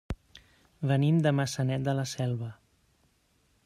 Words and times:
Venim 0.93 1.21
de 1.27 1.35
Maçanet 1.41 1.87
de 1.91 1.97
la 2.01 2.09
Selva. 2.17 2.53